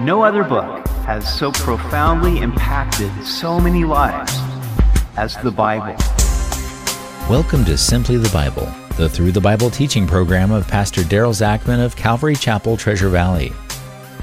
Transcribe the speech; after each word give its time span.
No 0.00 0.22
other 0.22 0.44
book 0.44 0.86
has 1.06 1.26
so 1.38 1.50
profoundly 1.50 2.40
impacted 2.40 3.10
so 3.24 3.58
many 3.58 3.82
lives 3.84 4.30
as 5.16 5.38
the 5.38 5.50
Bible. 5.50 5.96
Welcome 7.30 7.64
to 7.64 7.78
Simply 7.78 8.18
the 8.18 8.28
Bible, 8.28 8.70
the 8.98 9.08
Through 9.08 9.32
the 9.32 9.40
Bible 9.40 9.70
teaching 9.70 10.06
program 10.06 10.52
of 10.52 10.68
Pastor 10.68 11.00
Daryl 11.00 11.32
Zachman 11.32 11.82
of 11.82 11.96
Calvary 11.96 12.36
Chapel, 12.36 12.76
Treasure 12.76 13.08
Valley. 13.08 13.54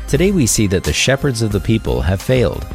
Today 0.07 0.31
we 0.31 0.45
see 0.45 0.67
that 0.67 0.83
the 0.83 0.93
shepherds 0.93 1.41
of 1.41 1.51
the 1.51 1.59
people 1.59 2.01
have 2.01 2.21
failed, 2.21 2.67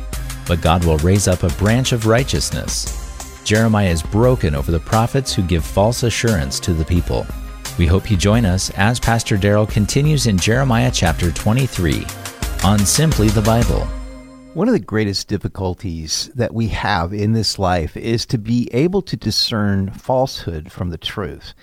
but 0.48 0.60
God 0.60 0.84
will 0.84 0.98
raise 0.98 1.28
up 1.28 1.44
a 1.44 1.50
branch 1.50 1.92
of 1.92 2.06
righteousness. 2.06 3.40
Jeremiah 3.44 3.90
is 3.90 4.02
broken 4.02 4.56
over 4.56 4.72
the 4.72 4.80
prophets 4.80 5.32
who 5.32 5.42
give 5.42 5.64
false 5.64 6.02
assurance 6.02 6.58
to 6.58 6.74
the 6.74 6.84
people. 6.84 7.24
We 7.78 7.86
hope 7.86 8.10
you 8.10 8.16
join 8.16 8.44
us 8.44 8.70
as 8.70 8.98
Pastor 8.98 9.36
Daryl 9.36 9.70
continues 9.70 10.26
in 10.26 10.36
Jeremiah 10.36 10.90
chapter 10.92 11.30
23 11.30 12.04
on 12.64 12.78
Simply 12.84 13.28
the 13.28 13.42
Bible. 13.42 13.86
One 14.54 14.68
of 14.68 14.72
the 14.72 14.80
greatest 14.80 15.28
difficulties 15.28 16.30
that 16.34 16.52
we 16.52 16.68
have 16.68 17.12
in 17.12 17.32
this 17.32 17.58
life 17.58 17.96
is 17.96 18.26
to 18.26 18.38
be 18.38 18.68
able 18.72 19.02
to 19.02 19.16
discern 19.16 19.90
falsehood 19.92 20.70
from 20.72 20.90
the 20.90 20.98
truth. 20.98 21.54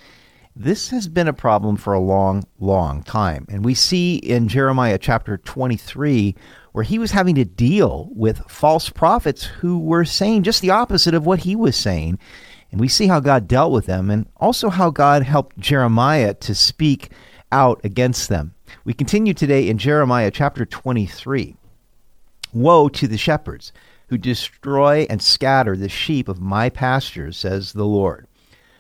This 0.56 0.90
has 0.90 1.08
been 1.08 1.28
a 1.28 1.34
problem 1.34 1.76
for 1.76 1.94
a 1.94 2.00
long, 2.00 2.46
long 2.60 3.04
time. 3.04 3.46
And 3.50 3.66
we 3.66 3.74
see 3.74 4.16
in 4.16 4.48
Jeremiah 4.48 4.98
chapter 4.98 5.38
23 5.38 6.34
where 6.72 6.84
he 6.84 6.98
was 6.98 7.12
having 7.12 7.36
to 7.36 7.46
deal 7.46 8.10
with 8.14 8.50
false 8.50 8.90
prophets 8.90 9.44
who 9.44 9.80
were 9.80 10.06
saying 10.06 10.44
just 10.44 10.62
the 10.62 10.72
opposite 10.72 11.14
of 11.14 11.26
what 11.26 11.40
he 11.40 11.56
was 11.56 11.76
saying. 11.76 12.20
And 12.72 12.80
we 12.80 12.88
see 12.88 13.08
how 13.08 13.20
God 13.20 13.48
dealt 13.48 13.74
with 13.74 13.86
them 13.86 14.10
and 14.10 14.28
also 14.38 14.70
how 14.70 14.92
God 14.92 15.24
helped 15.24 15.60
Jeremiah 15.60 16.34
to 16.36 16.56
speak 16.56 17.12
out 17.52 17.82
against 17.84 18.30
them. 18.30 18.55
We 18.84 18.94
continue 18.94 19.34
today 19.34 19.68
in 19.70 19.78
Jeremiah 19.78 20.32
chapter 20.32 20.66
23. 20.66 21.56
Woe 22.54 22.90
to 22.90 23.08
the 23.08 23.18
shepherds 23.18 23.72
who 24.08 24.18
destroy 24.18 25.08
and 25.10 25.22
scatter 25.22 25.76
the 25.76 25.90
sheep 25.90 26.28
of 26.28 26.42
my 26.42 26.70
pastures, 26.70 27.38
says 27.38 27.74
the 27.74 27.86
Lord. 27.86 28.28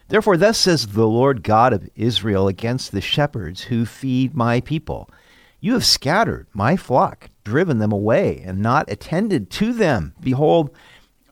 Therefore, 0.07 0.37
thus 0.37 0.59
says 0.59 0.87
the 0.87 1.07
Lord 1.07 1.41
God 1.41 1.73
of 1.73 1.89
Israel 1.95 2.47
against 2.47 2.91
the 2.91 3.01
shepherds 3.01 3.63
who 3.63 3.85
feed 3.85 4.35
my 4.35 4.61
people 4.61 5.09
You 5.59 5.73
have 5.73 5.85
scattered 5.85 6.47
my 6.53 6.77
flock, 6.77 7.29
driven 7.43 7.79
them 7.79 7.91
away, 7.91 8.43
and 8.45 8.59
not 8.59 8.91
attended 8.91 9.49
to 9.51 9.73
them. 9.73 10.13
Behold, 10.19 10.69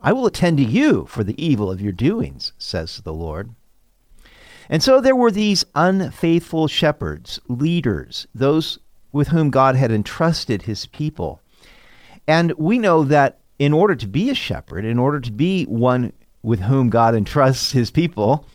I 0.01 0.11
will 0.11 0.25
attend 0.25 0.57
to 0.57 0.63
you 0.63 1.05
for 1.05 1.23
the 1.23 1.43
evil 1.43 1.69
of 1.69 1.81
your 1.81 1.91
doings, 1.91 2.53
says 2.57 3.01
the 3.03 3.13
Lord. 3.13 3.53
And 4.69 4.81
so 4.81 5.01
there 5.01 5.15
were 5.15 5.31
these 5.31 5.65
unfaithful 5.75 6.67
shepherds, 6.67 7.39
leaders, 7.47 8.27
those 8.33 8.79
with 9.11 9.29
whom 9.29 9.49
God 9.49 9.75
had 9.75 9.91
entrusted 9.91 10.63
his 10.63 10.85
people. 10.87 11.41
And 12.27 12.53
we 12.53 12.79
know 12.79 13.03
that 13.03 13.39
in 13.59 13.73
order 13.73 13.95
to 13.95 14.07
be 14.07 14.29
a 14.29 14.35
shepherd, 14.35 14.85
in 14.85 14.97
order 14.97 15.19
to 15.19 15.31
be 15.31 15.65
one 15.65 16.13
with 16.41 16.61
whom 16.61 16.89
God 16.89 17.15
entrusts 17.15 17.71
his 17.71 17.91
people, 17.91 18.45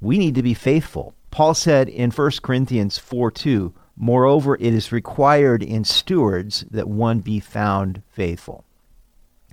we 0.00 0.18
need 0.18 0.34
to 0.34 0.42
be 0.42 0.54
faithful. 0.54 1.14
Paul 1.30 1.54
said 1.54 1.88
in 1.88 2.10
1 2.10 2.30
Corinthians 2.42 2.98
4 2.98 3.30
2, 3.30 3.74
Moreover, 3.96 4.56
it 4.56 4.72
is 4.74 4.92
required 4.92 5.62
in 5.62 5.84
stewards 5.84 6.64
that 6.70 6.88
one 6.88 7.20
be 7.20 7.38
found 7.38 8.02
faithful. 8.08 8.64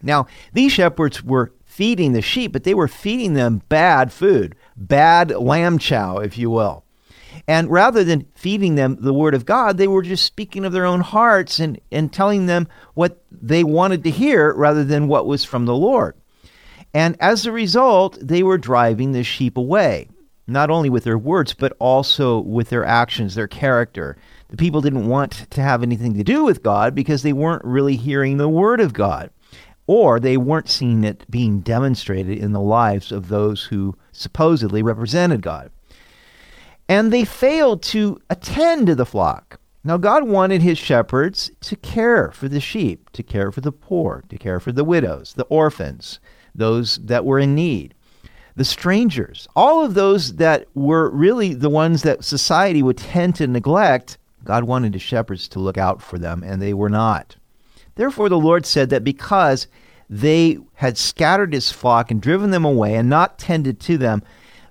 Now, 0.01 0.27
these 0.53 0.71
shepherds 0.71 1.23
were 1.23 1.51
feeding 1.77 2.13
the 2.13 2.23
sheep, 2.23 2.51
but 2.51 2.63
they 2.63 2.73
were 2.73 2.87
feeding 2.87 3.35
them 3.35 3.61
bad 3.69 4.11
food, 4.11 4.55
bad 4.75 5.29
lamb 5.29 5.77
chow, 5.77 6.17
if 6.17 6.35
you 6.35 6.49
will. 6.49 6.83
And 7.47 7.69
rather 7.69 8.03
than 8.03 8.25
feeding 8.33 8.73
them 8.73 8.97
the 8.99 9.13
word 9.13 9.35
of 9.35 9.45
God, 9.45 9.77
they 9.77 9.87
were 9.87 10.01
just 10.01 10.25
speaking 10.25 10.65
of 10.65 10.73
their 10.73 10.87
own 10.87 11.01
hearts 11.01 11.59
and, 11.59 11.79
and 11.91 12.11
telling 12.11 12.47
them 12.47 12.67
what 12.95 13.21
they 13.31 13.63
wanted 13.63 14.03
to 14.05 14.09
hear 14.09 14.55
rather 14.55 14.83
than 14.83 15.07
what 15.07 15.27
was 15.27 15.45
from 15.45 15.67
the 15.67 15.75
Lord. 15.75 16.15
And 16.95 17.15
as 17.19 17.45
a 17.45 17.51
result, 17.51 18.17
they 18.19 18.41
were 18.41 18.57
driving 18.57 19.11
the 19.11 19.23
sheep 19.23 19.55
away, 19.55 20.09
not 20.47 20.71
only 20.71 20.89
with 20.89 21.03
their 21.03 21.15
words, 21.15 21.53
but 21.53 21.77
also 21.77 22.39
with 22.39 22.69
their 22.69 22.85
actions, 22.85 23.35
their 23.35 23.47
character. 23.47 24.17
The 24.49 24.57
people 24.57 24.81
didn't 24.81 25.07
want 25.07 25.45
to 25.51 25.61
have 25.61 25.83
anything 25.83 26.15
to 26.15 26.23
do 26.23 26.43
with 26.43 26.63
God 26.63 26.95
because 26.95 27.21
they 27.21 27.33
weren't 27.33 27.63
really 27.63 27.97
hearing 27.97 28.37
the 28.37 28.49
word 28.49 28.81
of 28.81 28.93
God 28.93 29.29
or 29.87 30.19
they 30.19 30.37
weren't 30.37 30.69
seeing 30.69 31.03
it 31.03 31.29
being 31.31 31.61
demonstrated 31.61 32.37
in 32.37 32.51
the 32.51 32.61
lives 32.61 33.11
of 33.11 33.29
those 33.29 33.63
who 33.63 33.95
supposedly 34.11 34.83
represented 34.83 35.41
God. 35.41 35.71
And 36.89 37.11
they 37.11 37.25
failed 37.25 37.81
to 37.83 38.19
attend 38.29 38.87
to 38.87 38.95
the 38.95 39.05
flock. 39.05 39.59
Now, 39.83 39.95
God 39.95 40.27
wanted 40.27 40.61
his 40.61 40.77
shepherds 40.77 41.49
to 41.61 41.77
care 41.77 42.31
for 42.31 42.49
the 42.49 42.59
sheep, 42.59 43.09
to 43.13 43.23
care 43.23 43.53
for 43.53 43.61
the 43.61 43.71
poor, 43.71 44.25
to 44.27 44.37
care 44.37 44.59
for 44.59 44.73
the 44.73 44.83
widows, 44.83 45.33
the 45.33 45.45
orphans, 45.45 46.19
those 46.53 46.97
that 46.97 47.23
were 47.23 47.39
in 47.39 47.55
need, 47.55 47.93
the 48.57 48.65
strangers, 48.65 49.47
all 49.55 49.85
of 49.85 49.93
those 49.93 50.35
that 50.35 50.65
were 50.73 51.09
really 51.11 51.53
the 51.53 51.69
ones 51.69 52.01
that 52.01 52.25
society 52.25 52.83
would 52.83 52.97
tend 52.97 53.35
to 53.35 53.47
neglect. 53.47 54.17
God 54.43 54.65
wanted 54.65 54.93
his 54.93 55.03
shepherds 55.03 55.47
to 55.49 55.59
look 55.59 55.77
out 55.77 56.01
for 56.01 56.19
them, 56.19 56.43
and 56.43 56.61
they 56.61 56.73
were 56.73 56.89
not. 56.89 57.36
Therefore, 57.97 58.29
the 58.29 58.39
Lord 58.39 58.65
said 58.65 58.89
that 58.91 59.03
because 59.03 59.67
they 60.09 60.59
had 60.75 60.97
scattered 60.97 61.51
his 61.51 61.71
flock 61.71 62.11
and 62.11 62.21
driven 62.21 62.51
them 62.51 62.63
away 62.63 62.95
and 62.95 63.09
not 63.09 63.37
tended 63.37 63.79
to 63.81 63.97
them, 63.97 64.23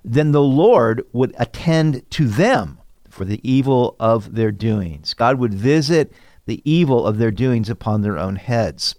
then 0.03 0.31
the 0.31 0.41
Lord 0.41 1.05
would 1.13 1.35
attend 1.37 2.09
to 2.11 2.27
them 2.27 2.79
for 3.09 3.25
the 3.25 3.41
evil 3.47 3.95
of 3.99 4.35
their 4.35 4.51
doings. 4.51 5.13
God 5.13 5.37
would 5.39 5.53
visit 5.53 6.13
the 6.45 6.61
evil 6.63 7.05
of 7.05 7.17
their 7.17 7.31
doings 7.31 7.69
upon 7.69 8.01
their 8.01 8.17
own 8.17 8.37
heads. 8.37 8.95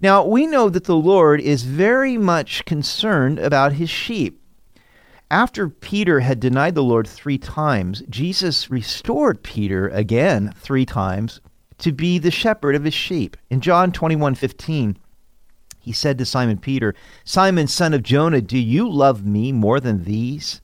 Now, 0.00 0.24
we 0.24 0.46
know 0.46 0.68
that 0.68 0.84
the 0.84 0.96
Lord 0.96 1.40
is 1.40 1.64
very 1.64 2.16
much 2.16 2.64
concerned 2.64 3.40
about 3.40 3.72
his 3.72 3.90
sheep. 3.90 4.40
After 5.30 5.68
Peter 5.68 6.20
had 6.20 6.38
denied 6.38 6.76
the 6.76 6.84
Lord 6.84 7.08
three 7.08 7.38
times, 7.38 8.02
Jesus 8.08 8.70
restored 8.70 9.42
Peter 9.42 9.88
again 9.88 10.54
three 10.56 10.86
times 10.86 11.40
to 11.78 11.92
be 11.92 12.18
the 12.18 12.30
shepherd 12.30 12.74
of 12.74 12.84
his 12.84 12.94
sheep. 12.94 13.36
In 13.50 13.60
John 13.60 13.92
21 13.92 14.34
15, 14.34 14.98
he 15.80 15.92
said 15.92 16.18
to 16.18 16.26
Simon 16.26 16.58
Peter, 16.58 16.94
Simon, 17.24 17.66
son 17.66 17.94
of 17.94 18.02
Jonah, 18.02 18.40
do 18.40 18.58
you 18.58 18.88
love 18.90 19.24
me 19.24 19.52
more 19.52 19.80
than 19.80 20.04
these? 20.04 20.60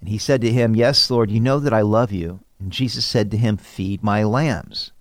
And 0.00 0.08
he 0.08 0.18
said 0.18 0.40
to 0.42 0.52
him, 0.52 0.74
Yes, 0.74 1.10
Lord, 1.10 1.30
you 1.30 1.40
know 1.40 1.58
that 1.60 1.72
I 1.72 1.82
love 1.82 2.12
you. 2.12 2.40
And 2.58 2.72
Jesus 2.72 3.04
said 3.04 3.30
to 3.30 3.36
him, 3.36 3.56
Feed 3.56 4.02
my 4.02 4.24
lambs. 4.24 4.92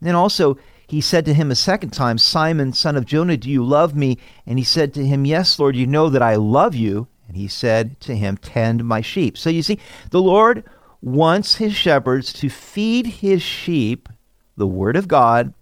And 0.00 0.08
then 0.08 0.14
also, 0.14 0.58
he 0.86 1.00
said 1.00 1.24
to 1.24 1.34
him 1.34 1.50
a 1.50 1.56
second 1.56 1.90
time, 1.90 2.18
Simon, 2.18 2.72
son 2.72 2.96
of 2.96 3.06
Jonah, 3.06 3.36
do 3.36 3.50
you 3.50 3.64
love 3.64 3.94
me? 3.94 4.18
And 4.46 4.58
he 4.58 4.64
said 4.64 4.92
to 4.94 5.06
him, 5.06 5.24
Yes, 5.24 5.58
Lord, 5.58 5.76
you 5.76 5.86
know 5.86 6.08
that 6.10 6.22
I 6.22 6.36
love 6.36 6.74
you. 6.74 7.08
And 7.26 7.36
he 7.36 7.48
said 7.48 7.98
to 8.00 8.14
him, 8.14 8.36
Tend 8.36 8.84
my 8.84 9.00
sheep. 9.00 9.38
So 9.38 9.50
you 9.50 9.62
see, 9.62 9.78
the 10.10 10.22
Lord 10.22 10.64
wants 11.00 11.56
his 11.56 11.74
shepherds 11.74 12.32
to 12.34 12.48
feed 12.48 13.06
his 13.06 13.42
sheep 13.42 14.08
the 14.56 14.66
word 14.66 14.96
of 14.96 15.08
God 15.08 15.54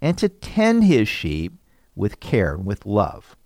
and 0.00 0.16
to 0.18 0.28
tend 0.28 0.84
his 0.84 1.08
sheep 1.08 1.52
with 1.94 2.20
care 2.20 2.54
and 2.54 2.64
with 2.64 2.86
love. 2.86 3.36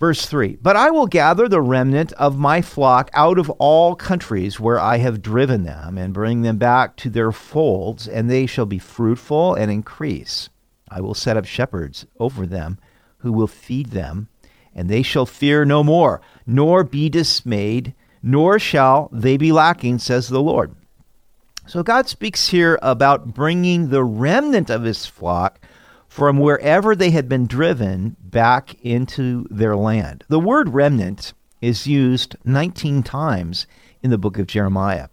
Verse 0.00 0.24
3 0.24 0.56
But 0.62 0.76
I 0.76 0.90
will 0.90 1.06
gather 1.06 1.46
the 1.46 1.60
remnant 1.60 2.12
of 2.14 2.38
my 2.38 2.62
flock 2.62 3.10
out 3.12 3.38
of 3.38 3.50
all 3.50 3.94
countries 3.94 4.58
where 4.58 4.80
I 4.80 4.96
have 4.96 5.20
driven 5.20 5.64
them, 5.64 5.98
and 5.98 6.14
bring 6.14 6.40
them 6.40 6.56
back 6.56 6.96
to 6.96 7.10
their 7.10 7.32
folds, 7.32 8.08
and 8.08 8.30
they 8.30 8.46
shall 8.46 8.66
be 8.66 8.78
fruitful 8.78 9.54
and 9.54 9.70
increase. 9.70 10.48
I 10.88 11.02
will 11.02 11.14
set 11.14 11.36
up 11.36 11.44
shepherds 11.44 12.06
over 12.18 12.46
them 12.46 12.78
who 13.18 13.30
will 13.30 13.46
feed 13.46 13.88
them, 13.88 14.28
and 14.74 14.88
they 14.88 15.02
shall 15.02 15.26
fear 15.26 15.66
no 15.66 15.84
more, 15.84 16.22
nor 16.46 16.82
be 16.82 17.10
dismayed, 17.10 17.94
nor 18.22 18.58
shall 18.58 19.10
they 19.12 19.36
be 19.36 19.52
lacking, 19.52 19.98
says 19.98 20.28
the 20.28 20.40
Lord. 20.40 20.74
So 21.70 21.84
God 21.84 22.08
speaks 22.08 22.48
here 22.48 22.80
about 22.82 23.32
bringing 23.32 23.90
the 23.90 24.02
remnant 24.02 24.70
of 24.70 24.82
his 24.82 25.06
flock 25.06 25.64
from 26.08 26.40
wherever 26.40 26.96
they 26.96 27.12
had 27.12 27.28
been 27.28 27.46
driven 27.46 28.16
back 28.20 28.74
into 28.82 29.46
their 29.50 29.76
land. 29.76 30.24
The 30.26 30.40
word 30.40 30.70
remnant 30.70 31.32
is 31.60 31.86
used 31.86 32.34
19 32.44 33.04
times 33.04 33.68
in 34.02 34.10
the 34.10 34.18
book 34.18 34.36
of 34.36 34.48
Jeremiah. 34.48 35.10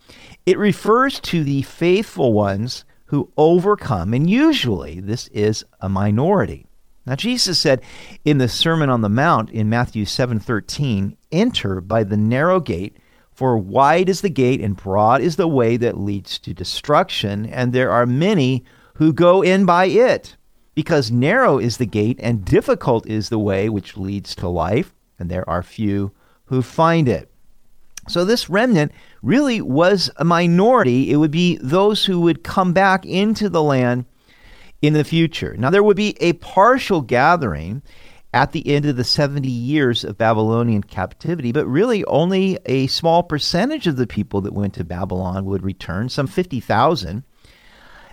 It 0.47 0.57
refers 0.57 1.19
to 1.19 1.43
the 1.43 1.61
faithful 1.61 2.33
ones 2.33 2.85
who 3.05 3.31
overcome, 3.37 4.15
and 4.15 4.27
usually 4.27 4.99
this 4.99 5.27
is 5.27 5.63
a 5.79 5.89
minority. 5.89 6.65
Now 7.05 7.13
Jesus 7.13 7.59
said 7.59 7.83
in 8.25 8.39
the 8.39 8.49
Sermon 8.49 8.89
on 8.89 9.01
the 9.01 9.09
Mount 9.09 9.51
in 9.51 9.69
Matthew 9.69 10.05
7:13, 10.05 11.17
"Enter 11.31 11.81
by 11.81 12.03
the 12.03 12.17
narrow 12.17 12.59
gate, 12.59 12.97
for 13.37 13.57
wide 13.57 14.09
is 14.09 14.19
the 14.19 14.29
gate 14.29 14.59
and 14.59 14.75
broad 14.75 15.21
is 15.21 15.37
the 15.37 15.47
way 15.47 15.77
that 15.77 15.97
leads 15.97 16.37
to 16.39 16.53
destruction, 16.53 17.45
and 17.45 17.71
there 17.71 17.91
are 17.91 18.05
many 18.05 18.65
who 18.95 19.13
go 19.13 19.41
in 19.41 19.65
by 19.65 19.85
it." 19.85 20.35
because 20.77 21.09
narrow 21.09 21.57
is 21.57 21.77
the 21.77 21.87
gate 21.87 22.19
and 22.21 22.45
difficult 22.45 23.07
is 23.07 23.29
the 23.29 23.39
way 23.39 23.67
which 23.67 23.97
leads 23.97 24.35
to 24.35 24.47
life, 24.47 24.93
and 25.17 25.27
there 25.27 25.49
are 25.49 25.63
few 25.63 26.11
who 26.45 26.61
find 26.61 27.09
it. 27.09 27.31
So, 28.07 28.23
this 28.23 28.47
remnant 28.47 28.91
really 29.23 29.59
was 29.59 30.11
a 30.17 30.23
minority. 30.23 31.11
It 31.11 31.15
would 31.15 31.31
be 31.31 31.57
those 31.63 32.05
who 32.05 32.21
would 32.21 32.43
come 32.43 32.73
back 32.73 33.07
into 33.07 33.49
the 33.49 33.63
land 33.63 34.05
in 34.79 34.93
the 34.93 35.03
future. 35.03 35.55
Now, 35.57 35.71
there 35.71 35.81
would 35.81 35.97
be 35.97 36.15
a 36.21 36.33
partial 36.33 37.01
gathering 37.01 37.81
at 38.33 38.51
the 38.51 38.67
end 38.67 38.85
of 38.85 38.97
the 38.97 39.03
70 39.03 39.49
years 39.49 40.03
of 40.03 40.17
Babylonian 40.17 40.83
captivity, 40.83 41.51
but 41.51 41.65
really 41.65 42.03
only 42.05 42.59
a 42.65 42.87
small 42.87 43.23
percentage 43.23 43.87
of 43.87 43.95
the 43.95 44.07
people 44.07 44.41
that 44.41 44.53
went 44.53 44.73
to 44.75 44.83
Babylon 44.83 45.45
would 45.45 45.63
return, 45.63 46.09
some 46.09 46.27
50,000. 46.27 47.23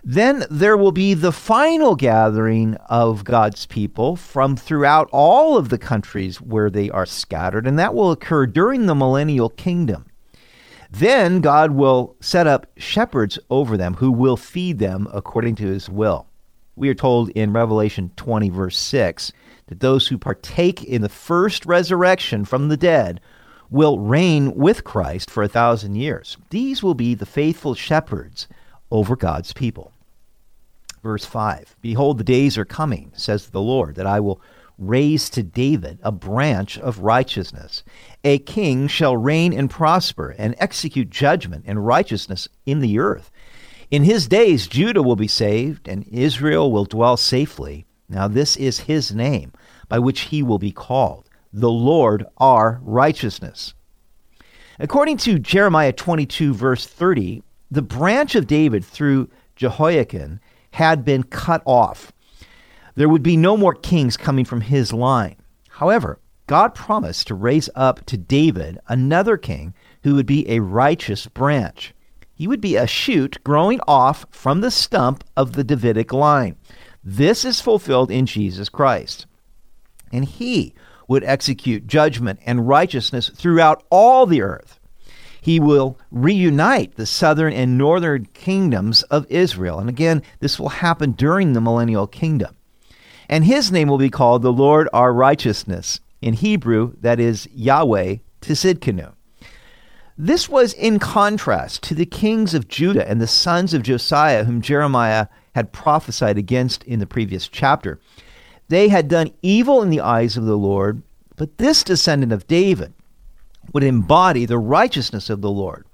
Then 0.06 0.44
there 0.50 0.76
will 0.76 0.92
be 0.92 1.14
the 1.14 1.32
final 1.32 1.96
gathering 1.96 2.74
of 2.90 3.24
God's 3.24 3.64
people 3.66 4.16
from 4.16 4.54
throughout 4.54 5.08
all 5.12 5.56
of 5.56 5.70
the 5.70 5.78
countries 5.78 6.40
where 6.40 6.68
they 6.68 6.90
are 6.90 7.06
scattered, 7.06 7.66
and 7.66 7.78
that 7.78 7.94
will 7.94 8.12
occur 8.12 8.46
during 8.46 8.86
the 8.86 8.94
millennial 8.94 9.48
kingdom. 9.48 10.06
Then 10.90 11.40
God 11.40 11.72
will 11.72 12.16
set 12.20 12.46
up 12.46 12.66
shepherds 12.76 13.38
over 13.50 13.76
them 13.76 13.94
who 13.94 14.12
will 14.12 14.36
feed 14.36 14.78
them 14.78 15.08
according 15.12 15.56
to 15.56 15.66
his 15.66 15.88
will. 15.88 16.26
We 16.76 16.88
are 16.88 16.94
told 16.94 17.30
in 17.30 17.52
Revelation 17.52 18.12
20, 18.16 18.50
verse 18.50 18.78
6, 18.78 19.32
that 19.66 19.80
those 19.80 20.08
who 20.08 20.18
partake 20.18 20.82
in 20.84 21.02
the 21.02 21.08
first 21.08 21.64
resurrection 21.66 22.44
from 22.44 22.68
the 22.68 22.76
dead 22.76 23.20
will 23.70 23.98
reign 23.98 24.54
with 24.54 24.84
Christ 24.84 25.30
for 25.30 25.42
a 25.42 25.48
thousand 25.48 25.96
years. 25.96 26.36
These 26.50 26.82
will 26.82 26.94
be 26.94 27.14
the 27.14 27.26
faithful 27.26 27.74
shepherds 27.74 28.46
over 28.90 29.16
God's 29.16 29.52
people. 29.52 29.92
Verse 31.02 31.24
5 31.24 31.76
Behold, 31.80 32.18
the 32.18 32.24
days 32.24 32.56
are 32.56 32.64
coming, 32.64 33.12
says 33.14 33.48
the 33.48 33.60
Lord, 33.60 33.96
that 33.96 34.06
I 34.06 34.20
will 34.20 34.40
raise 34.78 35.30
to 35.30 35.42
David 35.42 35.98
a 36.02 36.10
branch 36.10 36.78
of 36.78 37.00
righteousness. 37.00 37.84
A 38.24 38.38
king 38.38 38.88
shall 38.88 39.16
reign 39.16 39.52
and 39.52 39.70
prosper 39.70 40.34
and 40.36 40.54
execute 40.58 41.10
judgment 41.10 41.64
and 41.66 41.86
righteousness 41.86 42.48
in 42.66 42.80
the 42.80 42.98
earth. 42.98 43.30
In 43.90 44.04
his 44.04 44.26
days, 44.26 44.66
Judah 44.66 45.02
will 45.02 45.16
be 45.16 45.28
saved 45.28 45.88
and 45.88 46.06
Israel 46.08 46.72
will 46.72 46.84
dwell 46.84 47.16
safely. 47.16 47.84
Now, 48.14 48.28
this 48.28 48.56
is 48.56 48.80
his 48.80 49.12
name 49.12 49.52
by 49.88 49.98
which 49.98 50.20
he 50.20 50.40
will 50.42 50.60
be 50.60 50.70
called 50.70 51.28
the 51.52 51.70
Lord 51.70 52.24
our 52.38 52.80
righteousness. 52.82 53.74
According 54.78 55.16
to 55.18 55.38
Jeremiah 55.40 55.92
22, 55.92 56.54
verse 56.54 56.86
30, 56.86 57.42
the 57.70 57.82
branch 57.82 58.36
of 58.36 58.46
David 58.46 58.84
through 58.84 59.30
Jehoiakim 59.56 60.38
had 60.72 61.04
been 61.04 61.24
cut 61.24 61.62
off. 61.64 62.12
There 62.94 63.08
would 63.08 63.22
be 63.22 63.36
no 63.36 63.56
more 63.56 63.74
kings 63.74 64.16
coming 64.16 64.44
from 64.44 64.60
his 64.60 64.92
line. 64.92 65.36
However, 65.68 66.20
God 66.46 66.74
promised 66.74 67.26
to 67.28 67.34
raise 67.34 67.68
up 67.74 68.04
to 68.06 68.16
David 68.16 68.78
another 68.86 69.36
king 69.36 69.74
who 70.04 70.14
would 70.14 70.26
be 70.26 70.48
a 70.48 70.60
righteous 70.60 71.26
branch. 71.26 71.94
He 72.32 72.46
would 72.46 72.60
be 72.60 72.76
a 72.76 72.86
shoot 72.86 73.42
growing 73.42 73.80
off 73.88 74.26
from 74.30 74.60
the 74.60 74.70
stump 74.70 75.24
of 75.36 75.52
the 75.52 75.64
Davidic 75.64 76.12
line. 76.12 76.56
This 77.04 77.44
is 77.44 77.60
fulfilled 77.60 78.10
in 78.10 78.26
Jesus 78.26 78.68
Christ. 78.68 79.26
And 80.12 80.24
he 80.24 80.74
would 81.06 81.24
execute 81.24 81.86
judgment 81.86 82.40
and 82.46 82.66
righteousness 82.66 83.28
throughout 83.28 83.84
all 83.90 84.24
the 84.24 84.40
earth. 84.40 84.80
He 85.40 85.60
will 85.60 85.98
reunite 86.10 86.96
the 86.96 87.04
southern 87.04 87.52
and 87.52 87.76
northern 87.76 88.24
kingdoms 88.32 89.02
of 89.04 89.26
Israel. 89.28 89.78
And 89.78 89.90
again, 89.90 90.22
this 90.40 90.58
will 90.58 90.70
happen 90.70 91.12
during 91.12 91.52
the 91.52 91.60
millennial 91.60 92.06
kingdom. 92.06 92.56
And 93.28 93.44
his 93.44 93.70
name 93.70 93.88
will 93.88 93.98
be 93.98 94.08
called 94.08 94.40
the 94.40 94.52
Lord 94.52 94.88
our 94.94 95.12
righteousness. 95.12 96.00
In 96.22 96.32
Hebrew, 96.32 96.94
that 97.02 97.20
is 97.20 97.46
Yahweh 97.52 98.16
Tsidkenu. 98.40 99.12
This 100.16 100.48
was 100.48 100.72
in 100.72 100.98
contrast 100.98 101.82
to 101.82 101.94
the 101.94 102.06
kings 102.06 102.54
of 102.54 102.68
Judah 102.68 103.06
and 103.06 103.20
the 103.20 103.26
sons 103.26 103.74
of 103.74 103.82
Josiah, 103.82 104.44
whom 104.44 104.62
Jeremiah 104.62 105.26
had 105.54 105.72
prophesied 105.72 106.38
against 106.38 106.84
in 106.84 106.98
the 106.98 107.06
previous 107.06 107.48
chapter. 107.48 107.98
They 108.68 108.88
had 108.88 109.08
done 109.08 109.32
evil 109.42 109.82
in 109.82 109.90
the 109.90 110.00
eyes 110.00 110.36
of 110.36 110.44
the 110.44 110.58
Lord, 110.58 111.02
but 111.36 111.58
this 111.58 111.82
descendant 111.84 112.32
of 112.32 112.46
David 112.46 112.92
would 113.72 113.82
embody 113.82 114.46
the 114.46 114.58
righteousness 114.58 115.30
of 115.30 115.40
the 115.40 115.50
Lord. 115.50 115.86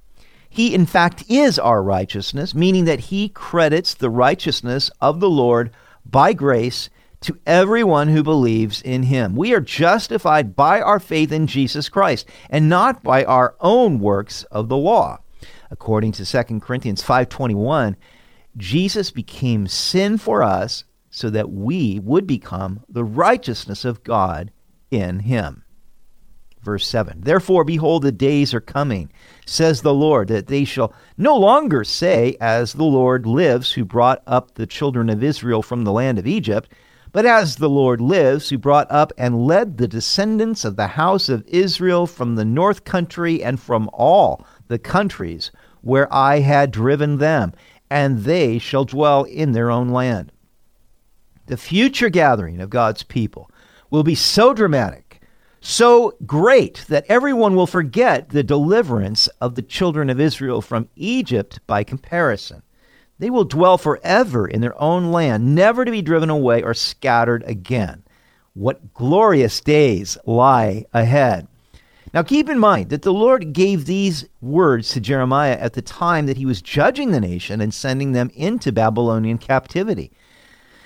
He, 0.49 0.75
in 0.75 0.87
fact, 0.87 1.25
is 1.29 1.59
our 1.59 1.83
righteousness, 1.83 2.55
meaning 2.55 2.85
that 2.87 3.01
he 3.01 3.29
credits 3.29 3.95
the 3.95 4.11
righteousness 4.11 4.91
of 5.01 5.21
the 5.21 5.31
Lord 5.31 5.71
by 6.05 6.33
grace 6.33 6.91
to 7.21 7.39
everyone 7.47 8.09
who 8.09 8.23
believes 8.23 8.83
in 8.83 9.05
him. 9.05 9.37
We 9.37 9.53
are 9.55 9.61
justified 9.61 10.57
by 10.57 10.81
our 10.81 10.99
faith 10.99 11.31
in 11.31 11.47
Jesus 11.47 11.89
Christ 11.89 12.27
and 12.49 12.69
not 12.69 13.03
by 13.03 13.25
our 13.25 13.55
own 13.61 14.01
works 14.01 14.45
of 14.45 14.69
the 14.69 14.77
law. 14.77 15.19
According 15.71 16.13
to 16.13 16.25
2 16.25 16.61
Corinthians 16.61 17.03
5:21, 17.03 17.95
Jesus 18.57 19.11
became 19.11 19.67
sin 19.67 20.19
for 20.19 20.43
us 20.43 20.85
so 21.11 21.31
that 21.31 21.51
we 21.51 22.01
would 22.01 22.27
become 22.27 22.85
the 22.89 23.05
righteousness 23.05 23.85
of 23.85 24.05
God 24.05 24.51
in 24.91 25.21
him. 25.21 25.65
Verse 26.63 26.87
7 26.87 27.23
Therefore, 27.23 27.65
behold, 27.65 28.03
the 28.03 28.13
days 28.13 28.53
are 28.53 28.61
coming, 28.61 29.11
says 29.47 29.83
the 29.83 29.95
Lord, 29.95 30.29
that 30.29 30.47
they 30.47 30.65
shall 30.65 30.93
no 31.17 31.37
longer 31.37 31.85
say, 31.85 32.37
As 32.41 32.75
the 32.75 32.85
Lord 32.85 33.27
lives, 33.27 33.73
who 33.73 33.85
brought 33.85 34.23
up 34.27 34.55
the 34.55 34.67
children 34.67 35.09
of 35.09 35.25
Israel 35.25 35.63
from 35.63 35.85
the 35.85 35.93
land 35.93 36.19
of 36.19 36.27
Egypt, 36.27 36.71
but 37.13 37.27
as 37.27 37.57
the 37.57 37.69
Lord 37.69 38.01
lives, 38.01 38.49
who 38.49 38.59
brought 38.59 38.91
up 38.91 39.13
and 39.19 39.47
led 39.47 39.79
the 39.79 39.89
descendants 39.89 40.65
of 40.65 40.77
the 40.77 40.87
house 40.87 41.29
of 41.29 41.47
Israel 41.49 42.07
from 42.07 42.37
the 42.37 42.45
north 42.45 42.85
country 42.85 43.43
and 43.43 43.59
from 43.59 43.91
all 43.93 44.47
the 44.69 44.79
countries 44.79 45.51
where 45.81 46.13
I 46.13 46.41
had 46.41 46.71
driven 46.71 47.17
them, 47.19 47.53
and 47.91 48.21
they 48.21 48.59
shall 48.59 48.85
dwell 48.85 49.25
in 49.25 49.53
their 49.53 49.71
own 49.71 49.89
land. 49.89 50.33
The 51.47 51.57
future 51.57 52.09
gathering 52.09 52.61
of 52.61 52.71
God's 52.71 53.03
people 53.03 53.51
will 53.91 54.05
be 54.05 54.15
so 54.15 54.55
dramatic, 54.55 55.21
so 55.61 56.15
great, 56.25 56.85
that 56.89 57.05
everyone 57.09 57.57
will 57.57 57.67
forget 57.67 58.29
the 58.29 58.45
deliverance 58.45 59.27
of 59.41 59.57
the 59.57 59.63
children 59.63 60.09
of 60.09 60.21
Israel 60.21 60.63
from 60.63 60.89
Egypt 60.95 61.59
by 61.67 61.83
comparison. 61.83 62.63
They 63.19 63.29
will 63.31 63.45
dwell 63.45 63.77
forever 63.77 64.47
in 64.47 64.61
their 64.61 64.81
own 64.81 65.11
land, 65.13 65.55
never 65.55 65.85
to 65.85 65.91
be 65.91 66.01
driven 66.01 66.31
away 66.31 66.63
or 66.63 66.73
scattered 66.73 67.43
again. 67.47 68.05
What 68.55 68.95
glorious 68.95 69.61
days 69.61 70.17
lie 70.25 70.87
ahead. 70.95 71.49
Now, 72.13 72.25
keep 72.25 72.49
in 72.49 72.59
mind 72.59 72.91
that 72.91 73.03
the 73.03 73.13
Lord 73.13 73.53
gave 73.53 73.85
these 73.85 74.27
words 74.41 74.91
to 74.91 75.01
Jeremiah 75.01 75.57
at 75.57 75.75
the 75.75 75.83
time 75.83 76.27
that 76.27 76.37
he 76.37 76.47
was 76.47 76.61
judging 76.61 77.13
the 77.13 77.21
nation 77.21 77.61
and 77.61 77.73
sending 77.73 78.13
them 78.13 78.31
into 78.35 78.73
Babylonian 78.73 79.39
captivity. 79.39 80.11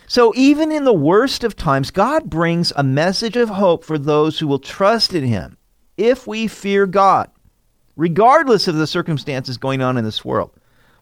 So, 0.07 0.35
even 0.37 0.71
in 0.71 0.85
the 0.85 0.93
worst 0.93 1.43
of 1.43 1.57
times, 1.57 1.90
God 1.90 2.28
brings 2.28 2.75
a 2.76 2.83
message 2.83 3.37
of 3.37 3.49
hope 3.49 3.85
for 3.85 3.97
those 3.97 4.38
who 4.38 4.47
will 4.47 4.59
trust 4.59 5.14
in 5.14 5.25
him 5.25 5.57
if 5.97 6.26
we 6.26 6.47
fear 6.47 6.87
God, 6.87 7.31
regardless 7.97 8.69
of 8.69 8.75
the 8.75 8.87
circumstances 8.87 9.57
going 9.57 9.81
on 9.81 9.97
in 9.97 10.04
this 10.04 10.25
world. 10.25 10.50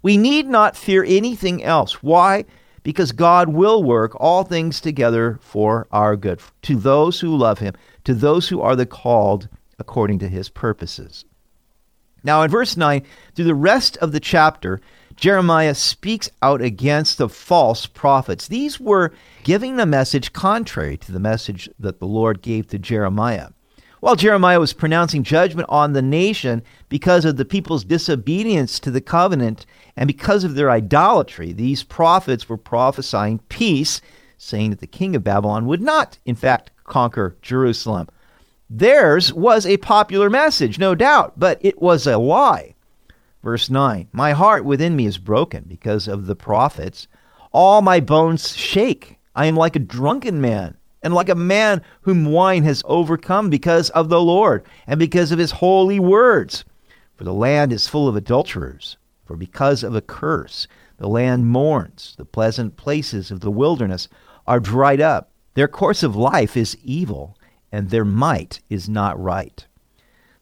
We 0.02 0.16
need 0.16 0.46
not 0.46 0.76
fear 0.76 1.04
anything 1.04 1.64
else. 1.64 2.00
Why? 2.02 2.44
Because 2.84 3.10
God 3.10 3.48
will 3.48 3.82
work 3.82 4.12
all 4.20 4.44
things 4.44 4.80
together 4.80 5.40
for 5.42 5.88
our 5.90 6.16
good, 6.16 6.40
to 6.62 6.76
those 6.76 7.18
who 7.18 7.36
love 7.36 7.58
Him, 7.58 7.74
to 8.04 8.14
those 8.14 8.48
who 8.48 8.60
are 8.60 8.76
the 8.76 8.86
called 8.86 9.48
according 9.82 10.20
to 10.20 10.28
His 10.28 10.48
purposes. 10.48 11.24
Now, 12.22 12.42
in 12.42 12.50
verse 12.50 12.76
9, 12.76 13.02
through 13.34 13.46
the 13.46 13.54
rest 13.54 13.96
of 13.96 14.12
the 14.12 14.20
chapter, 14.20 14.80
Jeremiah 15.16 15.74
speaks 15.74 16.30
out 16.40 16.62
against 16.62 17.18
the 17.18 17.28
false 17.28 17.86
prophets. 17.86 18.46
These 18.46 18.78
were 18.78 19.12
giving 19.42 19.76
the 19.76 19.86
message 19.86 20.32
contrary 20.32 20.96
to 20.98 21.10
the 21.10 21.20
message 21.20 21.68
that 21.80 21.98
the 21.98 22.06
Lord 22.06 22.40
gave 22.40 22.68
to 22.68 22.78
Jeremiah. 22.78 23.48
While 23.98 24.16
Jeremiah 24.16 24.60
was 24.60 24.72
pronouncing 24.72 25.24
judgment 25.24 25.68
on 25.68 25.92
the 25.92 26.02
nation 26.02 26.62
because 26.88 27.24
of 27.24 27.36
the 27.36 27.44
people's 27.44 27.84
disobedience 27.84 28.80
to 28.80 28.90
the 28.90 29.00
covenant 29.00 29.66
and 29.96 30.06
because 30.06 30.44
of 30.44 30.54
their 30.54 30.70
idolatry, 30.70 31.52
these 31.52 31.82
prophets 31.82 32.48
were 32.48 32.56
prophesying 32.56 33.40
peace, 33.48 34.00
saying 34.38 34.70
that 34.70 34.80
the 34.80 34.86
king 34.86 35.14
of 35.14 35.22
Babylon 35.24 35.66
would 35.66 35.80
not, 35.80 36.18
in 36.24 36.34
fact, 36.34 36.70
conquer 36.84 37.36
Jerusalem. 37.42 38.08
Theirs 38.74 39.34
was 39.34 39.66
a 39.66 39.76
popular 39.76 40.30
message, 40.30 40.78
no 40.78 40.94
doubt, 40.94 41.34
but 41.36 41.58
it 41.60 41.82
was 41.82 42.06
a 42.06 42.16
lie. 42.16 42.74
Verse 43.42 43.68
9 43.68 44.08
My 44.12 44.32
heart 44.32 44.64
within 44.64 44.96
me 44.96 45.04
is 45.04 45.18
broken 45.18 45.66
because 45.68 46.08
of 46.08 46.24
the 46.24 46.34
prophets. 46.34 47.06
All 47.52 47.82
my 47.82 48.00
bones 48.00 48.56
shake. 48.56 49.18
I 49.36 49.44
am 49.44 49.56
like 49.56 49.76
a 49.76 49.78
drunken 49.78 50.40
man 50.40 50.78
and 51.02 51.12
like 51.12 51.28
a 51.28 51.34
man 51.34 51.82
whom 52.00 52.24
wine 52.24 52.62
has 52.62 52.82
overcome 52.86 53.50
because 53.50 53.90
of 53.90 54.08
the 54.08 54.22
Lord 54.22 54.64
and 54.86 54.98
because 54.98 55.32
of 55.32 55.38
his 55.38 55.50
holy 55.50 56.00
words. 56.00 56.64
For 57.16 57.24
the 57.24 57.34
land 57.34 57.74
is 57.74 57.88
full 57.88 58.08
of 58.08 58.16
adulterers, 58.16 58.96
for 59.26 59.36
because 59.36 59.82
of 59.82 59.94
a 59.94 60.00
curse 60.00 60.66
the 60.96 61.08
land 61.08 61.46
mourns, 61.46 62.14
the 62.16 62.24
pleasant 62.24 62.78
places 62.78 63.30
of 63.30 63.40
the 63.40 63.50
wilderness 63.50 64.08
are 64.46 64.60
dried 64.60 65.02
up. 65.02 65.30
Their 65.52 65.68
course 65.68 66.02
of 66.02 66.16
life 66.16 66.56
is 66.56 66.78
evil, 66.82 67.36
and 67.72 67.90
their 67.90 68.04
might 68.04 68.60
is 68.68 68.88
not 68.88 69.20
right. 69.20 69.66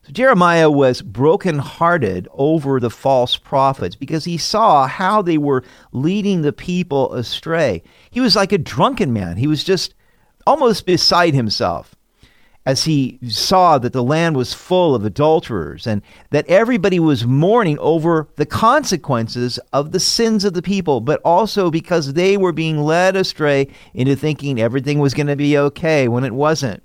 So 0.03 0.13
Jeremiah 0.13 0.71
was 0.71 1.03
brokenhearted 1.03 2.27
over 2.33 2.81
the 2.81 2.91
false 2.91 3.37
prophets 3.37 3.97
because 3.97 4.25
he 4.25 4.37
saw 4.37 4.87
how 4.87 5.23
they 5.23 5.39
were 5.39 5.63
leading 5.93 6.43
the 6.43 6.53
people 6.53 7.15
astray. 7.15 7.83
He 8.11 8.21
was 8.21 8.35
like 8.35 8.53
a 8.53 8.59
drunken 8.59 9.13
man. 9.13 9.37
He 9.37 9.47
was 9.47 9.63
just 9.63 9.95
almost 10.47 10.87
beside 10.87 11.35
himself 11.35 11.95
as 12.67 12.85
he 12.85 13.19
saw 13.29 13.79
that 13.79 13.93
the 13.93 14.03
land 14.03 14.37
was 14.37 14.53
full 14.53 14.95
of 14.95 15.05
adulterers 15.05 15.87
and 15.87 16.03
that 16.31 16.47
everybody 16.47 17.01
was 17.01 17.25
mourning 17.27 17.79
over 17.79 18.29
the 18.37 18.47
consequences 18.47 19.59
of 19.73 19.93
the 19.93 20.01
sins 20.01 20.45
of 20.45 20.53
the 20.53 20.63
people, 20.63 21.01
but 21.01 21.21
also 21.25 21.71
because 21.71 22.13
they 22.13 22.37
were 22.37 22.53
being 22.53 22.79
led 22.79 23.17
astray 23.17 23.67
into 23.95 24.15
thinking 24.15 24.61
everything 24.61 24.99
was 24.99 25.15
going 25.15 25.27
to 25.27 25.37
be 25.37 25.57
okay 25.57 26.07
when 26.07 26.25
it 26.25 26.35
wasn't. 26.35 26.83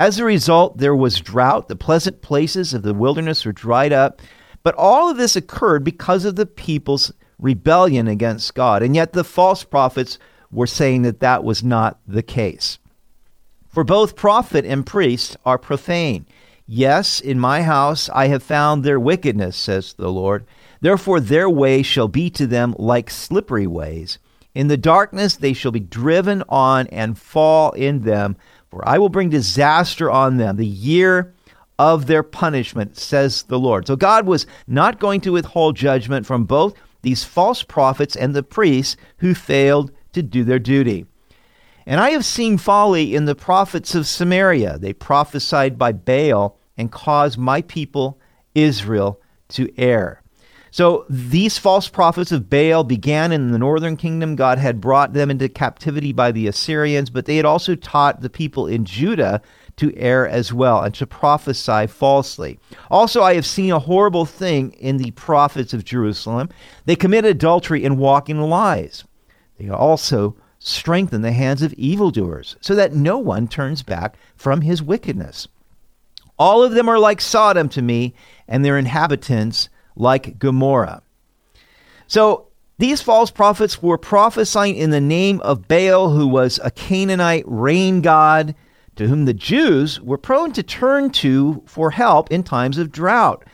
As 0.00 0.18
a 0.18 0.24
result, 0.24 0.78
there 0.78 0.94
was 0.94 1.20
drought. 1.20 1.68
The 1.68 1.76
pleasant 1.76 2.22
places 2.22 2.72
of 2.72 2.82
the 2.82 2.94
wilderness 2.94 3.44
were 3.44 3.52
dried 3.52 3.92
up. 3.92 4.22
But 4.62 4.74
all 4.76 5.10
of 5.10 5.16
this 5.16 5.34
occurred 5.34 5.82
because 5.84 6.24
of 6.24 6.36
the 6.36 6.46
people's 6.46 7.12
rebellion 7.38 8.08
against 8.08 8.54
God. 8.54 8.82
And 8.82 8.94
yet 8.94 9.12
the 9.12 9.24
false 9.24 9.64
prophets 9.64 10.18
were 10.50 10.66
saying 10.66 11.02
that 11.02 11.20
that 11.20 11.44
was 11.44 11.62
not 11.62 11.98
the 12.06 12.22
case. 12.22 12.78
For 13.68 13.84
both 13.84 14.16
prophet 14.16 14.64
and 14.64 14.86
priest 14.86 15.36
are 15.44 15.58
profane. 15.58 16.26
Yes, 16.66 17.20
in 17.20 17.38
my 17.38 17.62
house 17.62 18.08
I 18.10 18.28
have 18.28 18.42
found 18.42 18.84
their 18.84 19.00
wickedness, 19.00 19.56
says 19.56 19.94
the 19.94 20.10
Lord. 20.10 20.44
Therefore 20.80 21.20
their 21.20 21.48
way 21.48 21.82
shall 21.82 22.08
be 22.08 22.30
to 22.30 22.46
them 22.46 22.74
like 22.78 23.10
slippery 23.10 23.66
ways. 23.66 24.18
In 24.54 24.68
the 24.68 24.76
darkness 24.76 25.36
they 25.36 25.52
shall 25.52 25.70
be 25.70 25.80
driven 25.80 26.42
on 26.48 26.86
and 26.88 27.18
fall 27.18 27.72
in 27.72 28.00
them, 28.00 28.36
for 28.70 28.86
I 28.86 28.98
will 28.98 29.08
bring 29.08 29.30
disaster 29.30 30.10
on 30.10 30.36
them, 30.36 30.56
the 30.56 30.66
year 30.66 31.34
of 31.78 32.06
their 32.06 32.22
punishment, 32.22 32.98
says 32.98 33.44
the 33.44 33.58
Lord. 33.58 33.86
So 33.86 33.96
God 33.96 34.26
was 34.26 34.46
not 34.66 34.98
going 34.98 35.20
to 35.22 35.32
withhold 35.32 35.76
judgment 35.76 36.26
from 36.26 36.44
both 36.44 36.74
these 37.02 37.24
false 37.24 37.62
prophets 37.62 38.16
and 38.16 38.34
the 38.34 38.42
priests 38.42 38.96
who 39.18 39.34
failed 39.34 39.92
to 40.12 40.22
do 40.22 40.44
their 40.44 40.58
duty. 40.58 41.06
And 41.86 42.00
I 42.00 42.10
have 42.10 42.24
seen 42.24 42.58
folly 42.58 43.14
in 43.14 43.24
the 43.24 43.34
prophets 43.34 43.94
of 43.94 44.06
Samaria. 44.06 44.78
They 44.78 44.92
prophesied 44.92 45.78
by 45.78 45.92
Baal 45.92 46.58
and 46.76 46.92
caused 46.92 47.38
my 47.38 47.62
people 47.62 48.18
Israel 48.54 49.20
to 49.50 49.72
err. 49.78 50.22
So 50.70 51.06
these 51.08 51.58
false 51.58 51.88
prophets 51.88 52.32
of 52.32 52.50
Baal 52.50 52.84
began 52.84 53.32
in 53.32 53.52
the 53.52 53.58
northern 53.58 53.96
kingdom. 53.96 54.36
God 54.36 54.58
had 54.58 54.80
brought 54.80 55.12
them 55.12 55.30
into 55.30 55.48
captivity 55.48 56.12
by 56.12 56.32
the 56.32 56.46
Assyrians, 56.46 57.10
but 57.10 57.24
they 57.24 57.36
had 57.36 57.44
also 57.44 57.74
taught 57.74 58.20
the 58.20 58.30
people 58.30 58.66
in 58.66 58.84
Judah 58.84 59.40
to 59.76 59.96
err 59.96 60.28
as 60.28 60.52
well 60.52 60.82
and 60.82 60.94
to 60.94 61.06
prophesy 61.06 61.86
falsely. 61.86 62.58
Also, 62.90 63.22
I 63.22 63.34
have 63.34 63.46
seen 63.46 63.72
a 63.72 63.78
horrible 63.78 64.26
thing 64.26 64.72
in 64.72 64.96
the 64.96 65.12
prophets 65.12 65.72
of 65.72 65.84
Jerusalem. 65.84 66.48
They 66.84 66.96
commit 66.96 67.24
adultery 67.24 67.84
and 67.84 67.98
walk 67.98 68.28
in 68.28 68.40
lies. 68.40 69.04
They 69.58 69.68
also 69.68 70.36
strengthen 70.58 71.22
the 71.22 71.32
hands 71.32 71.62
of 71.62 71.72
evildoers, 71.74 72.56
so 72.60 72.74
that 72.74 72.92
no 72.92 73.16
one 73.18 73.46
turns 73.46 73.84
back 73.84 74.16
from 74.36 74.62
his 74.62 74.82
wickedness. 74.82 75.46
All 76.36 76.62
of 76.62 76.72
them 76.72 76.88
are 76.88 76.98
like 76.98 77.20
Sodom 77.20 77.68
to 77.70 77.82
me, 77.82 78.14
and 78.48 78.64
their 78.64 78.76
inhabitants 78.76 79.68
like 79.98 80.38
Gomorrah. 80.38 81.02
So 82.06 82.46
these 82.78 83.02
false 83.02 83.30
prophets 83.30 83.82
were 83.82 83.98
prophesying 83.98 84.76
in 84.76 84.90
the 84.90 85.00
name 85.00 85.40
of 85.40 85.68
Baal, 85.68 86.10
who 86.10 86.26
was 86.26 86.60
a 86.62 86.70
Canaanite 86.70 87.44
rain 87.46 88.00
god, 88.00 88.54
to 88.96 89.06
whom 89.06 89.24
the 89.24 89.34
Jews 89.34 90.00
were 90.00 90.18
prone 90.18 90.52
to 90.52 90.62
turn 90.62 91.10
to 91.10 91.62
for 91.66 91.90
help 91.90 92.30
in 92.30 92.42
times 92.42 92.78
of 92.78 92.92
drought. 92.92 93.44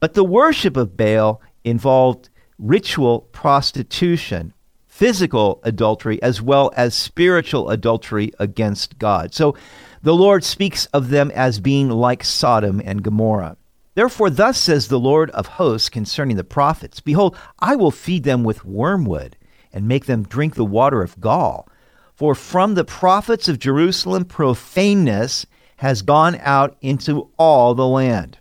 But 0.00 0.14
the 0.14 0.24
worship 0.24 0.76
of 0.76 0.96
Baal 0.96 1.40
involved 1.64 2.28
ritual 2.58 3.20
prostitution 3.32 4.54
physical 4.94 5.58
adultery 5.64 6.22
as 6.22 6.40
well 6.40 6.70
as 6.76 6.94
spiritual 6.94 7.68
adultery 7.68 8.30
against 8.38 8.96
God. 8.96 9.34
So 9.34 9.56
the 10.02 10.14
Lord 10.14 10.44
speaks 10.44 10.86
of 10.86 11.08
them 11.08 11.32
as 11.32 11.58
being 11.58 11.88
like 11.88 12.22
Sodom 12.22 12.80
and 12.84 13.02
Gomorrah. 13.02 13.56
Therefore, 13.94 14.28
thus 14.30 14.58
says 14.58 14.88
the 14.88 14.98
Lord 14.98 15.30
of 15.30 15.46
hosts 15.46 15.88
concerning 15.88 16.36
the 16.36 16.44
prophets 16.44 17.00
Behold, 17.00 17.36
I 17.60 17.76
will 17.76 17.90
feed 17.90 18.24
them 18.24 18.44
with 18.44 18.64
wormwood 18.64 19.36
and 19.72 19.88
make 19.88 20.06
them 20.06 20.24
drink 20.24 20.54
the 20.54 20.64
water 20.64 21.02
of 21.02 21.20
gall. 21.20 21.68
For 22.14 22.34
from 22.34 22.74
the 22.74 22.84
prophets 22.84 23.48
of 23.48 23.58
Jerusalem, 23.58 24.24
profaneness 24.24 25.46
has 25.76 26.02
gone 26.02 26.36
out 26.40 26.76
into 26.80 27.28
all 27.36 27.74
the 27.74 27.86
land. 27.86 28.38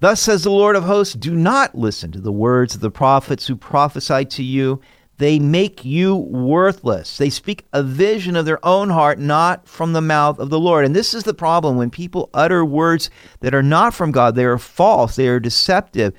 Thus 0.00 0.20
says 0.20 0.44
the 0.44 0.50
Lord 0.50 0.76
of 0.76 0.84
hosts 0.84 1.14
Do 1.14 1.34
not 1.34 1.74
listen 1.74 2.12
to 2.12 2.20
the 2.20 2.32
words 2.32 2.74
of 2.74 2.80
the 2.80 2.90
prophets 2.90 3.46
who 3.46 3.56
prophesy 3.56 4.24
to 4.26 4.42
you 4.42 4.80
they 5.18 5.38
make 5.38 5.84
you 5.84 6.16
worthless. 6.16 7.16
They 7.16 7.30
speak 7.30 7.64
a 7.72 7.82
vision 7.82 8.36
of 8.36 8.44
their 8.44 8.64
own 8.64 8.90
heart, 8.90 9.18
not 9.18 9.66
from 9.66 9.92
the 9.92 10.02
mouth 10.02 10.38
of 10.38 10.50
the 10.50 10.60
Lord. 10.60 10.84
And 10.84 10.94
this 10.94 11.14
is 11.14 11.24
the 11.24 11.34
problem 11.34 11.76
when 11.76 11.90
people 11.90 12.28
utter 12.34 12.64
words 12.64 13.08
that 13.40 13.54
are 13.54 13.62
not 13.62 13.94
from 13.94 14.12
God. 14.12 14.34
They 14.34 14.44
are 14.44 14.58
false, 14.58 15.16
they 15.16 15.28
are 15.28 15.40
deceptive. 15.40 16.12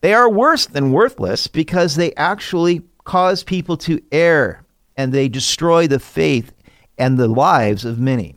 They 0.00 0.14
are 0.14 0.30
worse 0.30 0.66
than 0.66 0.92
worthless 0.92 1.48
because 1.48 1.96
they 1.96 2.14
actually 2.14 2.82
cause 3.04 3.42
people 3.42 3.76
to 3.78 4.00
err 4.12 4.64
and 4.96 5.12
they 5.12 5.28
destroy 5.28 5.88
the 5.88 5.98
faith 5.98 6.52
and 6.96 7.18
the 7.18 7.28
lives 7.28 7.84
of 7.84 7.98
many. 7.98 8.36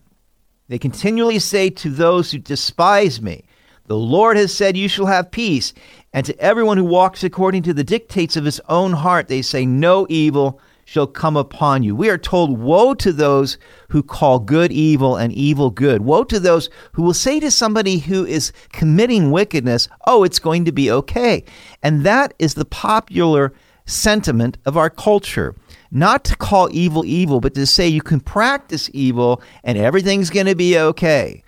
They 0.67 0.79
continually 0.79 1.39
say 1.39 1.69
to 1.69 1.89
those 1.89 2.31
who 2.31 2.39
despise 2.39 3.21
me, 3.21 3.43
The 3.85 3.97
Lord 3.97 4.37
has 4.37 4.53
said, 4.55 4.77
You 4.77 4.87
shall 4.87 5.07
have 5.07 5.31
peace. 5.31 5.73
And 6.13 6.25
to 6.25 6.39
everyone 6.39 6.77
who 6.77 6.85
walks 6.85 7.23
according 7.23 7.63
to 7.63 7.73
the 7.73 7.83
dictates 7.83 8.35
of 8.35 8.45
his 8.45 8.61
own 8.69 8.93
heart, 8.93 9.27
they 9.27 9.41
say, 9.41 9.65
No 9.65 10.05
evil 10.09 10.59
shall 10.85 11.07
come 11.07 11.37
upon 11.37 11.83
you. 11.83 11.95
We 11.95 12.09
are 12.09 12.17
told, 12.17 12.59
Woe 12.59 12.93
to 12.95 13.13
those 13.13 13.57
who 13.89 14.03
call 14.03 14.39
good 14.39 14.71
evil 14.71 15.15
and 15.15 15.31
evil 15.33 15.69
good. 15.69 16.01
Woe 16.01 16.23
to 16.25 16.39
those 16.39 16.69
who 16.93 17.03
will 17.03 17.13
say 17.13 17.39
to 17.39 17.49
somebody 17.49 17.99
who 17.99 18.25
is 18.25 18.51
committing 18.71 19.31
wickedness, 19.31 19.87
Oh, 20.05 20.23
it's 20.23 20.39
going 20.39 20.65
to 20.65 20.71
be 20.71 20.91
okay. 20.91 21.43
And 21.81 22.05
that 22.05 22.33
is 22.39 22.53
the 22.53 22.65
popular 22.65 23.53
sentiment 23.85 24.57
of 24.65 24.77
our 24.77 24.89
culture. 24.89 25.55
Not 25.91 26.23
to 26.25 26.35
call 26.35 26.69
evil 26.71 27.05
evil, 27.05 27.41
but 27.41 27.53
to 27.55 27.65
say 27.65 27.87
you 27.87 28.01
can 28.01 28.19
practice 28.19 28.89
evil 28.93 29.41
and 29.63 29.77
everything's 29.77 30.29
going 30.29 30.45
to 30.45 30.55
be 30.55 30.77
okay. 30.77 31.43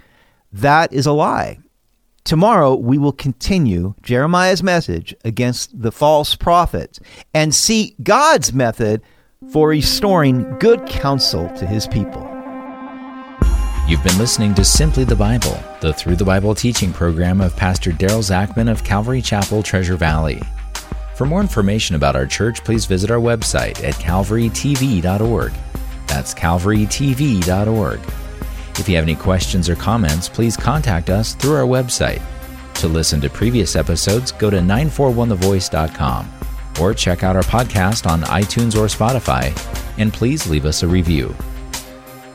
That 0.51 0.91
is 0.93 1.05
a 1.05 1.13
lie. 1.13 1.59
Tomorrow, 2.25 2.75
we 2.75 2.97
will 2.97 3.11
continue 3.11 3.95
Jeremiah's 4.01 4.63
message 4.63 5.13
against 5.25 5.81
the 5.81 5.91
false 5.91 6.35
prophets 6.35 6.99
and 7.33 7.53
see 7.53 7.95
God's 8.01 8.53
method 8.53 9.01
for 9.51 9.67
restoring 9.67 10.57
good 10.59 10.85
counsel 10.85 11.49
to 11.57 11.65
his 11.65 11.85
people. 11.85 12.21
You've 13.89 14.03
been 14.03 14.17
listening 14.17 14.53
to 14.55 14.63
Simply 14.63 15.03
the 15.03 15.17
Bible, 15.17 15.61
the 15.81 15.93
Through 15.93 16.15
the 16.15 16.23
Bible 16.23 16.55
teaching 16.55 16.93
program 16.93 17.41
of 17.41 17.57
Pastor 17.57 17.91
Daryl 17.91 18.23
Zachman 18.23 18.71
of 18.71 18.85
Calvary 18.85 19.21
Chapel, 19.21 19.61
Treasure 19.61 19.97
Valley. 19.97 20.41
For 21.15 21.25
more 21.25 21.41
information 21.41 21.97
about 21.97 22.15
our 22.15 22.25
church, 22.25 22.63
please 22.63 22.85
visit 22.85 23.11
our 23.11 23.19
website 23.19 23.83
at 23.83 23.95
calvarytv.org. 23.95 25.51
That's 26.07 26.33
calvarytv.org. 26.33 27.99
If 28.79 28.89
you 28.89 28.95
have 28.95 29.05
any 29.05 29.15
questions 29.15 29.69
or 29.69 29.75
comments, 29.75 30.27
please 30.27 30.57
contact 30.57 31.09
us 31.09 31.35
through 31.35 31.55
our 31.55 31.65
website. 31.65 32.21
To 32.75 32.87
listen 32.87 33.21
to 33.21 33.29
previous 33.29 33.75
episodes, 33.75 34.31
go 34.31 34.49
to 34.49 34.57
941thevoice.com 34.57 36.31
or 36.81 36.93
check 36.93 37.23
out 37.23 37.35
our 37.35 37.43
podcast 37.43 38.09
on 38.09 38.23
iTunes 38.23 38.75
or 38.75 38.87
Spotify, 38.87 39.53
and 39.97 40.11
please 40.11 40.47
leave 40.47 40.65
us 40.65 40.83
a 40.83 40.87
review. 40.87 41.33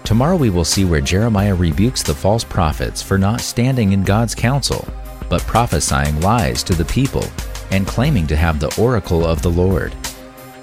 Tomorrow 0.04 0.36
we 0.36 0.48
will 0.48 0.64
see 0.64 0.84
where 0.84 1.00
Jeremiah 1.00 1.54
rebukes 1.54 2.02
the 2.02 2.14
false 2.14 2.44
prophets 2.44 3.02
for 3.02 3.18
not 3.18 3.40
standing 3.40 3.92
in 3.92 4.04
God's 4.04 4.34
counsel, 4.34 4.88
but 5.28 5.42
prophesying 5.42 6.20
lies 6.20 6.62
to 6.62 6.74
the 6.74 6.84
people 6.84 7.24
and 7.70 7.86
claiming 7.86 8.26
to 8.28 8.36
have 8.36 8.58
the 8.58 8.74
oracle 8.80 9.26
of 9.26 9.42
the 9.42 9.50
Lord. 9.50 9.94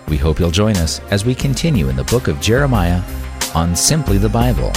We 0.07 0.17
hope 0.17 0.39
you'll 0.39 0.51
join 0.51 0.77
us 0.77 0.99
as 1.11 1.25
we 1.25 1.35
continue 1.35 1.89
in 1.89 1.95
the 1.95 2.03
book 2.05 2.27
of 2.27 2.41
Jeremiah 2.41 3.03
on 3.53 3.75
Simply 3.75 4.17
the 4.17 4.29
Bible. 4.29 4.71